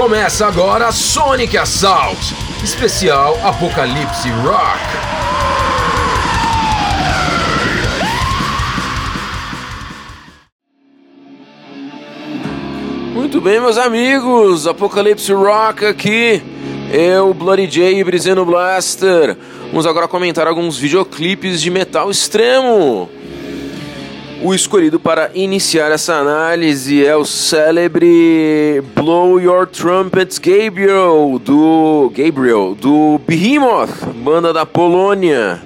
[0.00, 2.18] Começa agora Sonic Assault,
[2.64, 4.80] especial Apocalipse Rock.
[13.12, 16.42] Muito bem, meus amigos, Apocalipse Rock aqui.
[16.90, 19.36] Eu, Bloody J e Brizeno Blaster.
[19.66, 23.06] Vamos agora comentar alguns videoclipes de metal extremo.
[24.42, 32.74] O escolhido para iniciar essa análise é o célebre Blow Your Trumpets Gabriel do Gabriel
[32.74, 35.60] do Behemoth, banda da Polônia.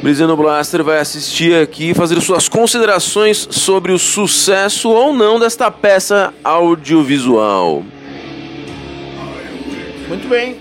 [0.00, 5.68] Brizeno Blaster vai assistir aqui e fazer suas considerações sobre o sucesso ou não desta
[5.68, 7.82] peça audiovisual.
[10.06, 10.56] Muito bem.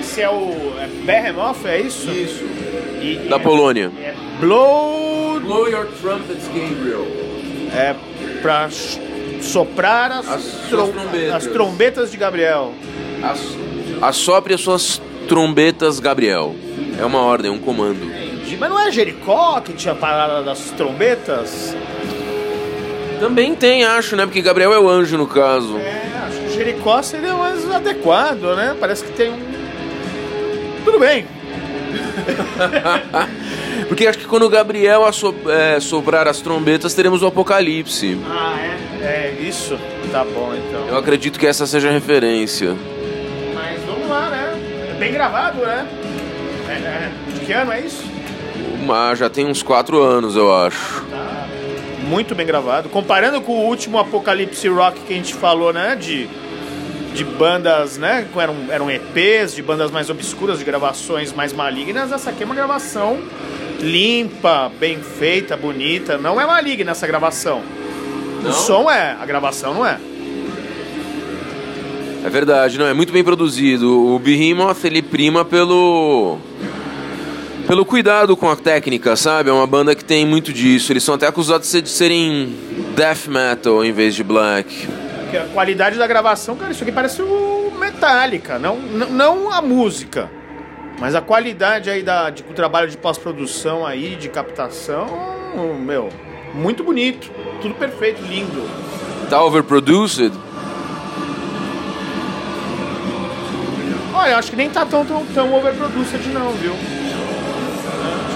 [0.00, 2.10] Esse é o é Behemoth, é isso?
[2.10, 2.44] Isso.
[3.00, 3.90] E, Da é, Polônia.
[4.02, 7.06] É Blow Blow Your Trumpets Gabriel.
[7.72, 7.94] é
[8.42, 8.98] pra ch-
[9.40, 11.34] soprar as, As trom- trombetas.
[11.34, 12.72] as trombetas de Gabriel.
[14.02, 16.54] Assopre as suas trombetas, Gabriel.
[17.00, 18.04] É uma ordem, um comando.
[18.04, 18.56] Entendi.
[18.58, 21.74] Mas não é Jericó que tinha parada das trombetas?
[23.20, 24.26] Também tem, acho, né?
[24.26, 25.76] Porque Gabriel é o anjo no caso.
[25.78, 28.76] É, acho que Jericó seria mais adequado, né?
[28.78, 29.38] Parece que tem um.
[30.84, 31.26] Tudo bem.
[33.88, 38.18] Porque acho que quando o Gabriel asso- é, soprar as trombetas, teremos o apocalipse.
[38.28, 38.76] Ah, é?
[39.04, 39.78] É isso.
[40.10, 40.88] Tá bom então.
[40.88, 42.74] Eu acredito que essa seja a referência.
[43.54, 44.58] Mas vamos lá, né?
[44.90, 45.86] É bem gravado, né?
[46.68, 47.10] É, é.
[47.32, 48.04] De que ano é isso?
[48.84, 51.04] Mas já tem uns quatro anos, eu acho.
[51.10, 51.46] Tá
[52.06, 52.88] muito bem gravado.
[52.88, 55.96] Comparando com o último Apocalipse Rock que a gente falou, né?
[55.96, 56.28] De,
[57.14, 58.26] de bandas, né?
[58.36, 62.12] Eram, eram EPs, de bandas mais obscuras, de gravações mais malignas.
[62.12, 63.18] Essa aqui é uma gravação
[63.80, 66.18] limpa, bem feita, bonita.
[66.18, 67.62] Não é maligna essa gravação.
[68.44, 69.98] O som é, a gravação não é.
[72.24, 73.88] É verdade, não, é muito bem produzido.
[74.14, 76.38] O Behemoth, ele prima pelo...
[77.66, 79.50] Pelo cuidado com a técnica, sabe?
[79.50, 80.92] É uma banda que tem muito disso.
[80.92, 82.54] Eles são até acusados de ser- de serem
[82.94, 84.86] death metal em vez de black.
[85.34, 90.30] A qualidade da gravação, cara, isso aqui parece o Metallica, não, não, não a música.
[90.98, 95.06] Mas a qualidade aí da, de, do trabalho de pós-produção aí, de captação,
[95.78, 96.08] meu,
[96.54, 97.30] muito bonito.
[97.60, 98.68] Tudo perfeito, lindo.
[99.28, 100.32] Tá overproduced?
[104.14, 106.72] Olha, eu acho que nem tá tão, tão, tão overproduced não, viu?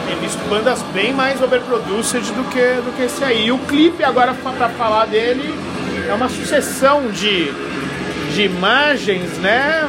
[0.06, 3.46] Tem visto bandas bem mais overproduced do que, do que esse aí.
[3.46, 5.54] E o clipe, agora pra falar dele,
[6.06, 7.50] é uma sucessão de,
[8.34, 9.88] de imagens, né?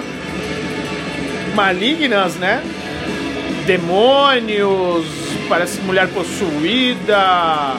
[1.54, 2.64] Malignas, né?
[3.66, 5.06] Demônios,
[5.48, 7.76] parece mulher possuída,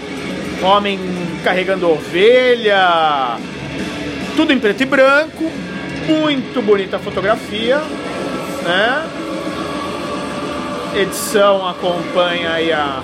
[0.63, 0.99] homem
[1.43, 3.39] carregando ovelha,
[4.37, 5.51] tudo em preto e branco,
[6.07, 7.79] muito bonita a fotografia,
[8.63, 9.07] né?
[10.95, 13.03] Edição acompanha aí a,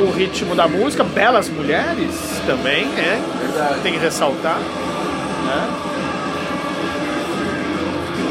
[0.00, 3.80] o ritmo da música, belas mulheres também, é, Verdade.
[3.82, 5.89] tem que ressaltar, né?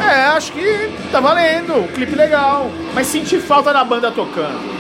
[0.02, 4.80] É, acho que tá valendo, clipe legal, mas senti falta da banda tocando.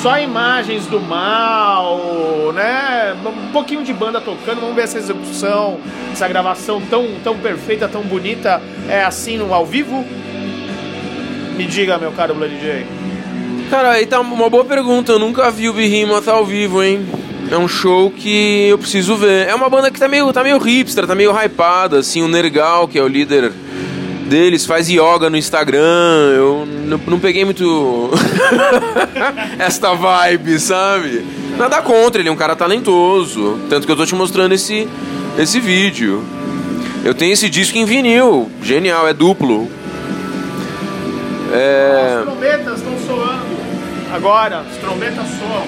[0.00, 3.14] Só imagens do mal, né?
[3.24, 5.78] Um pouquinho de banda tocando, vamos ver essa execução,
[6.12, 10.04] essa gravação tão, tão perfeita, tão bonita, é assim no ao vivo?
[11.56, 12.86] Me diga, meu caro Blood J.
[13.70, 15.12] Cara, aí tá uma boa pergunta.
[15.12, 17.06] Eu nunca vi o Behemoth ao vivo, hein?
[17.50, 19.48] É um show que eu preciso ver.
[19.48, 22.22] É uma banda que tá meio, tá meio hipster, tá meio hypada, assim.
[22.22, 23.52] O Nergal, que é o líder
[24.32, 26.32] deles, faz yoga no Instagram.
[26.34, 26.66] Eu
[27.06, 28.10] não peguei muito
[29.60, 31.22] esta vibe, sabe?
[31.58, 33.60] Nada contra, ele é um cara talentoso.
[33.68, 34.88] Tanto que eu tô te mostrando esse,
[35.38, 36.24] esse vídeo.
[37.04, 38.50] Eu tenho esse disco em vinil.
[38.62, 39.70] Genial, é duplo.
[41.52, 42.16] É...
[42.16, 43.62] As trombetas estão soando.
[44.14, 45.66] Agora, as trombetas soam.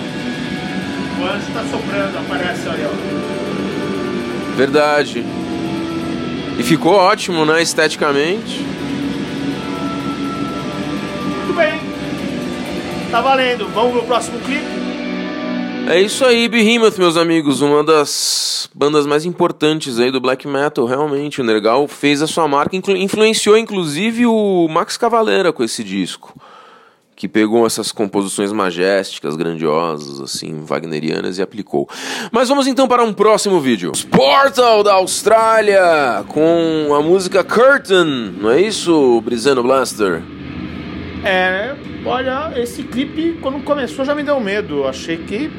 [1.20, 4.56] O anjo tá soprando, aparece ali, ó.
[4.56, 5.43] Verdade.
[6.58, 8.60] E ficou ótimo, né, esteticamente.
[11.46, 11.80] Muito bem.
[13.10, 13.68] Tá valendo.
[13.68, 14.84] Vamos pro próximo clipe?
[15.86, 20.86] É isso aí, Behemoth, meus amigos, uma das bandas mais importantes aí do black metal,
[20.86, 21.42] realmente.
[21.42, 26.34] O Nergal fez a sua marca, influenciou inclusive o Max Cavalera com esse disco,
[27.16, 31.88] que pegou essas composições majesticas, grandiosas, assim, wagnerianas e aplicou.
[32.32, 33.92] Mas vamos então para um próximo vídeo.
[34.10, 40.22] Portal da Austrália, com a música Curtain, não é isso, Brizano Blaster?
[41.24, 41.74] É,
[42.04, 44.86] olha, esse clipe, quando começou, já me deu medo.
[44.86, 45.50] Achei que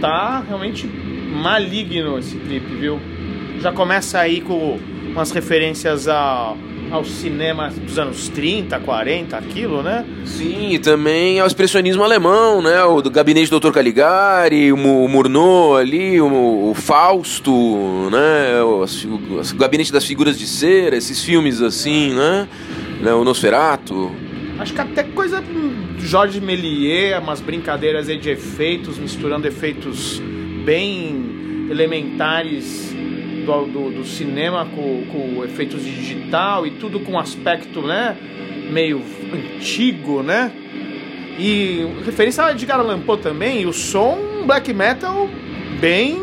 [0.00, 3.00] tá realmente maligno esse clipe, viu?
[3.60, 4.78] Já começa aí com
[5.12, 6.56] umas referências ao,
[6.90, 10.04] ao cinema dos anos 30, 40, aquilo, né?
[10.24, 12.82] Sim, e também ao expressionismo alemão, né?
[12.84, 13.72] O do gabinete do Dr.
[13.72, 18.62] Caligari, o, Mu- o Murnau ali, o, o Fausto, né?
[18.62, 22.48] O, fi- o gabinete das figuras de cera, esses filmes assim, né?
[23.00, 24.10] Né, O Nosferatu.
[24.58, 25.42] Acho que até coisa
[25.98, 30.22] Jorge Méliès, umas brincadeiras aí de efeitos, misturando efeitos
[30.64, 32.94] bem elementares
[33.46, 38.16] do, do, do cinema com, com efeitos digital e tudo com aspecto, né,
[38.70, 39.00] meio
[39.32, 40.50] antigo, né?
[41.38, 45.28] E referência a Edgar Allan também, e o som black metal
[45.80, 46.18] bem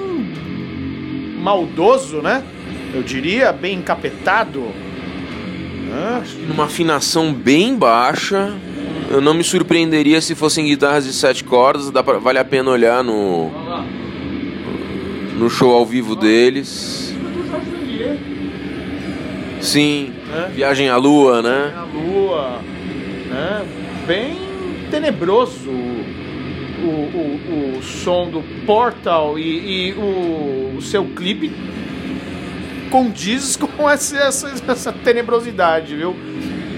[1.39, 2.43] maldoso, né?
[2.93, 4.61] Eu diria, bem encapetado.
[5.89, 6.23] né?
[6.47, 8.53] Numa afinação bem baixa.
[9.09, 11.91] Eu não me surpreenderia se fossem guitarras de sete cordas.
[11.91, 13.51] Dá pra, vale a pena olhar no,
[15.37, 17.12] no show ao vivo deles.
[19.63, 20.49] Sim, É.
[20.49, 21.71] Viagem à Lua, né?
[21.73, 22.59] na lua,
[23.29, 23.65] né?
[24.05, 24.35] Bem
[24.91, 31.49] tenebroso o, o, o som do Portal e, e o, o seu clipe
[32.91, 36.13] condiz com essa, essa, essa tenebrosidade, viu?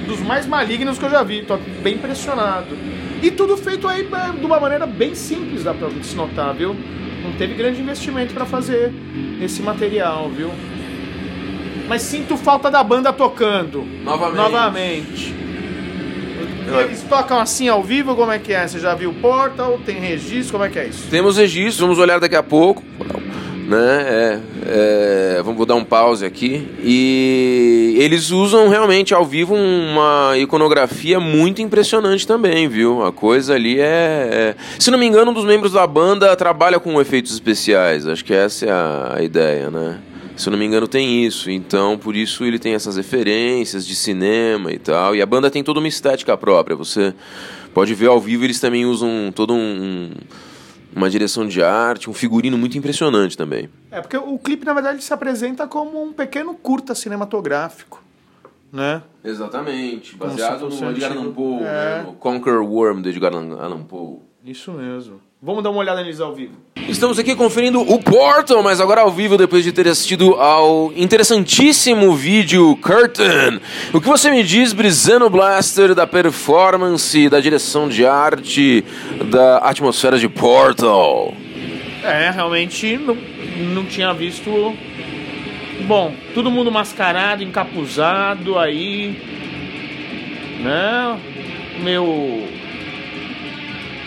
[0.06, 2.78] Dos mais malignos que eu já vi, tô bem impressionado.
[3.24, 4.08] E tudo feito aí
[4.40, 6.76] de uma maneira bem simples, dá pra se notar, viu?
[7.24, 8.94] Não teve grande investimento pra fazer
[9.42, 10.52] esse material, viu?
[11.88, 13.86] Mas sinto falta da banda tocando.
[14.04, 14.38] Novamente.
[14.38, 15.36] Novamente.
[16.68, 18.68] Eles tocam assim ao vivo, como é que é?
[18.68, 19.80] Você já viu o Portal?
[19.86, 20.54] Tem registro?
[20.54, 21.08] Como é que é isso?
[21.10, 22.84] Temos registros, vamos olhar daqui a pouco.
[23.68, 24.06] Né?
[24.08, 26.68] É, é, vamos vou dar um pause aqui.
[26.84, 33.04] E eles usam realmente ao vivo uma iconografia muito impressionante também, viu?
[33.04, 33.84] A coisa ali é,
[34.32, 38.08] é- Se não me engano, um dos membros da banda trabalha com efeitos especiais.
[38.08, 39.98] Acho que essa é a, a ideia, né?
[40.36, 41.50] Se eu não me engano, tem isso.
[41.50, 45.16] Então, por isso ele tem essas referências de cinema e tal.
[45.16, 46.76] E a banda tem toda uma estética própria.
[46.76, 47.14] Você
[47.74, 50.12] pode ver ao vivo, eles também usam todo um,
[50.96, 53.70] uma direção de arte, um figurino muito impressionante também.
[53.92, 58.04] É, porque o clipe, na verdade, se apresenta como um pequeno curta cinematográfico,
[58.72, 59.04] né?
[59.24, 60.16] Exatamente.
[60.16, 62.04] Baseado no Edgar Allan Poe, né?
[62.04, 64.20] no Conquer Worm do Edgar Allan Poe.
[64.44, 65.20] Isso mesmo.
[65.46, 66.54] Vamos dar uma olhada neles ao vivo.
[66.90, 72.16] Estamos aqui conferindo o Portal, mas agora ao vivo, depois de ter assistido ao interessantíssimo
[72.16, 73.60] vídeo Curtain.
[73.94, 78.84] O que você me diz, Brisano Blaster, da performance, da direção de arte,
[79.30, 81.32] da atmosfera de Portal?
[82.04, 83.16] É, realmente não,
[83.72, 84.50] não tinha visto.
[85.86, 89.16] Bom, todo mundo mascarado, encapuzado aí.
[90.64, 91.20] Né?
[91.84, 92.65] Meu.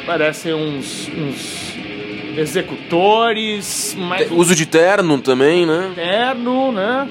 [0.09, 1.75] Parecem uns, uns
[2.39, 5.93] executores, mas Uso de terno também, né?
[5.95, 7.07] terno, né?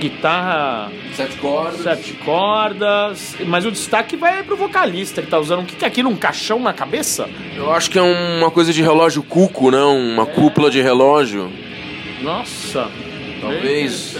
[0.00, 1.80] Guitarra Sete cordas.
[1.80, 5.88] sete cordas, mas o destaque vai pro vocalista que tá usando o que que é
[5.88, 7.30] aquilo, um caixão na cabeça?
[7.56, 9.78] Eu acho que é uma coisa de relógio cuco, né?
[9.80, 11.48] Uma cúpula de relógio.
[12.20, 12.90] Nossa.
[13.40, 14.16] Talvez.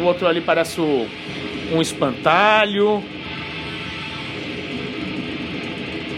[0.00, 3.04] O outro ali parece um espantalho.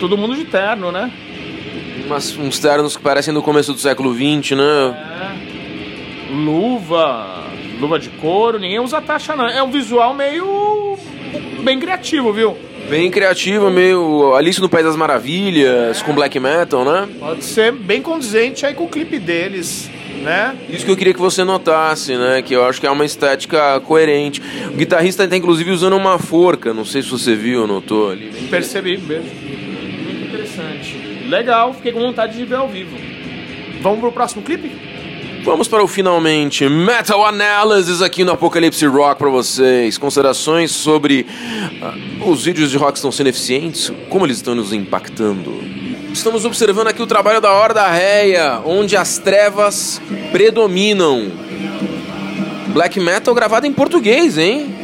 [0.01, 1.11] Todo mundo de terno, né?
[2.07, 4.97] Umas- uns ternos que parecem do começo do século XX, né?
[6.29, 6.33] É.
[6.33, 7.45] Luva,
[7.81, 9.47] luva de couro, ninguém usa taxa não.
[9.47, 10.97] É um visual meio
[11.63, 12.57] bem criativo, viu?
[12.89, 17.09] Bem criativa, meio Alice no País das Maravilhas, com black metal, né?
[17.19, 19.89] Pode ser bem condizente aí com o clipe deles,
[20.23, 20.57] né?
[20.69, 22.43] Isso que eu queria que você notasse, né?
[22.43, 24.43] Que eu acho que é uma estética coerente.
[24.73, 28.31] O guitarrista tá inclusive usando uma forca, não sei se você viu ou notou ali.
[28.51, 29.50] Percebi mesmo.
[31.29, 32.97] Legal, fiquei com vontade de ver ao vivo.
[33.81, 34.71] Vamos pro próximo clipe?
[35.43, 39.97] Vamos para o finalmente Metal Analysis aqui no Apocalipse Rock para vocês.
[39.97, 41.27] Considerações sobre
[41.81, 41.95] ah,
[42.27, 45.51] os vídeos de rock estão sendo eficientes, como eles estão nos impactando.
[46.13, 51.31] Estamos observando aqui o trabalho da Horda Réia, onde as trevas predominam.
[52.69, 54.75] Black Metal gravado em português, hein?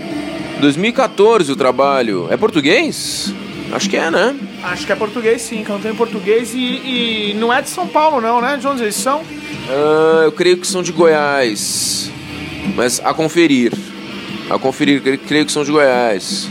[0.60, 2.28] 2014 o trabalho.
[2.30, 3.32] É português?
[3.72, 4.34] Acho que é, né?
[4.66, 8.20] Acho que é português sim, cantou em português e, e não é de São Paulo
[8.20, 8.56] não, né?
[8.56, 9.22] De onde eles são?
[9.70, 12.10] Ah, eu creio que são de Goiás.
[12.74, 13.72] Mas a conferir.
[14.50, 16.48] A conferir, creio, creio que são de Goiás.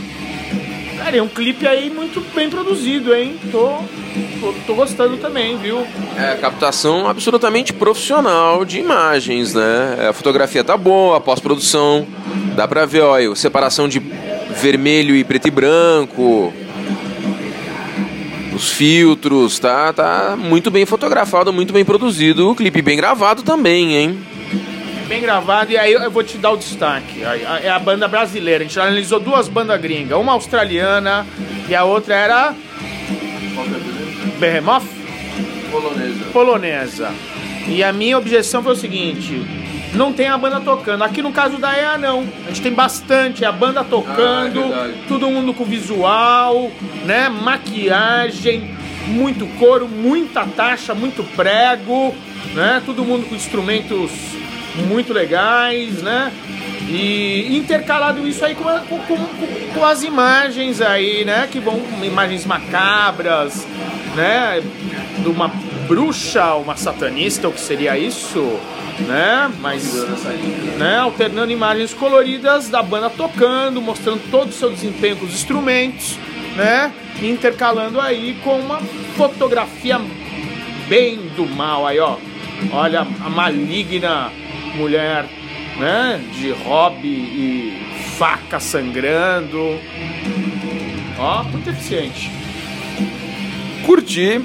[0.96, 3.38] Cara, é um clipe aí muito bem produzido, hein?
[3.52, 3.80] Tô,
[4.40, 5.86] tô, tô gostando também, viu?
[6.16, 10.08] É, captação absolutamente profissional de imagens, né?
[10.08, 12.06] A fotografia tá boa, a pós-produção.
[12.56, 14.00] Dá pra ver, olha, separação de
[14.56, 16.52] vermelho e preto e branco.
[18.56, 22.50] Os filtros, tá, tá muito bem fotografado, muito bem produzido.
[22.50, 24.18] O clipe bem gravado também, hein?
[25.06, 27.22] bem gravado, e aí eu vou te dar o destaque.
[27.62, 28.64] É a banda brasileira.
[28.64, 31.26] A gente analisou duas bandas gringas, uma australiana
[31.68, 32.54] e a outra era.
[34.38, 34.86] Behemoth?
[35.70, 36.24] Polonesa.
[36.32, 37.14] Polonesa.
[37.68, 39.38] E a minha objeção foi o seguinte:
[39.96, 41.02] não tem a banda tocando.
[41.02, 42.24] Aqui no caso da EA, não.
[42.44, 46.70] A gente tem bastante, a banda tocando, Ah, é todo mundo com visual,
[47.04, 47.28] né?
[47.28, 48.70] Maquiagem,
[49.08, 52.14] muito couro, muita taxa, muito prego,
[52.54, 52.82] né?
[52.84, 54.10] Todo mundo com instrumentos
[54.88, 56.32] muito legais, né?
[56.88, 59.26] E intercalado isso aí com, com- com-
[59.74, 61.48] com as imagens aí, né?
[61.50, 63.66] Que vão imagens macabras,
[64.14, 64.62] né?
[65.18, 65.48] De uma
[65.88, 68.58] bruxa, uma satanista, o que seria isso,
[69.00, 69.52] né?
[69.60, 69.94] Mas
[70.78, 76.18] né, alternando imagens coloridas da banda tocando, mostrando todo o seu desempenho com os instrumentos,
[76.56, 76.92] né?
[77.22, 78.80] Intercalando aí com uma
[79.16, 80.00] fotografia
[80.88, 82.16] bem do mal aí, ó.
[82.72, 84.32] Olha a maligna
[84.74, 85.26] mulher,
[85.78, 86.20] né?
[86.38, 87.86] De hobby e
[88.16, 89.78] faca sangrando.
[91.18, 92.30] Ó, muito eficiente.
[93.84, 94.40] Curti.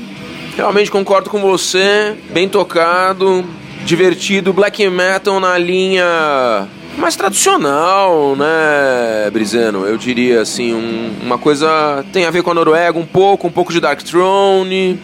[0.55, 2.15] Realmente concordo com você.
[2.31, 3.45] Bem tocado,
[3.85, 9.85] divertido, black metal na linha mais tradicional, né, Brizeno?
[9.85, 13.51] Eu diria assim, um- uma coisa tem a ver com a Noruega um pouco, um
[13.51, 14.99] pouco de Dark Throne.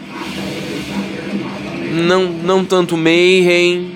[1.91, 3.91] Não, não tanto Mayhem.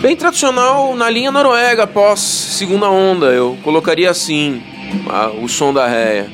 [0.00, 4.60] Bem tradicional na linha Noruega pós segunda onda, eu colocaria assim,
[5.08, 6.28] a- o som da réia.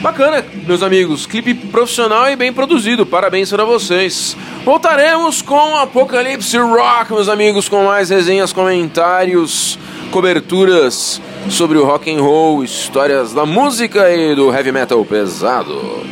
[0.00, 1.26] Bacana, meus amigos.
[1.26, 3.06] Clipe profissional e bem produzido.
[3.06, 4.36] Parabéns para vocês.
[4.64, 9.78] Voltaremos com Apocalipse Rock, meus amigos, com mais resenhas, comentários,
[10.10, 16.04] coberturas sobre o rock and roll, histórias da música e do heavy metal pesado.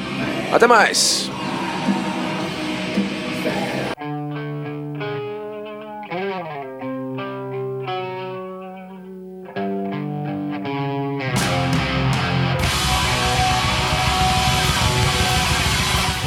[0.53, 1.31] Até mais.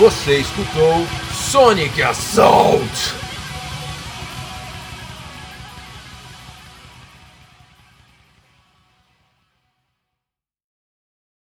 [0.08, 3.17] Você escutou Sonic Assault.